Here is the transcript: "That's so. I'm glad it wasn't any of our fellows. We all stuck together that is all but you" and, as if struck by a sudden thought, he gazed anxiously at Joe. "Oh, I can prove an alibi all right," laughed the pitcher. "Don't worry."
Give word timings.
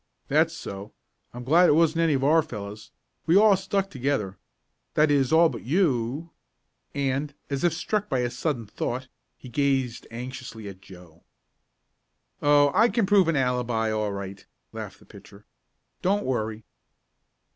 "That's 0.29 0.55
so. 0.55 0.93
I'm 1.31 1.43
glad 1.43 1.69
it 1.69 1.73
wasn't 1.73 1.99
any 2.01 2.13
of 2.13 2.23
our 2.23 2.41
fellows. 2.41 2.89
We 3.27 3.37
all 3.37 3.55
stuck 3.55 3.91
together 3.91 4.39
that 4.95 5.11
is 5.11 5.31
all 5.31 5.47
but 5.47 5.61
you" 5.61 6.31
and, 7.11 7.35
as 7.51 7.63
if 7.63 7.71
struck 7.71 8.09
by 8.09 8.21
a 8.21 8.31
sudden 8.31 8.65
thought, 8.65 9.09
he 9.37 9.47
gazed 9.47 10.07
anxiously 10.09 10.67
at 10.67 10.81
Joe. 10.81 11.21
"Oh, 12.41 12.71
I 12.73 12.89
can 12.89 13.05
prove 13.05 13.27
an 13.27 13.35
alibi 13.35 13.91
all 13.91 14.11
right," 14.11 14.43
laughed 14.73 14.97
the 14.97 15.05
pitcher. 15.05 15.45
"Don't 16.01 16.25
worry." 16.25 16.63